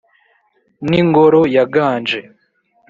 [0.89, 2.19] n’ingoro yaganje